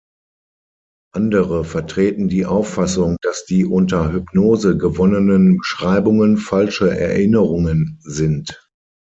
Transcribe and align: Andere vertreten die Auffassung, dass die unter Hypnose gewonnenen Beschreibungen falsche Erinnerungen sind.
Andere 1.13 1.63
vertreten 1.63 2.27
die 2.27 2.47
Auffassung, 2.47 3.17
dass 3.21 3.45
die 3.45 3.65
unter 3.67 4.11
Hypnose 4.11 4.75
gewonnenen 4.75 5.57
Beschreibungen 5.59 6.37
falsche 6.39 6.89
Erinnerungen 6.89 7.99
sind. 8.01 8.59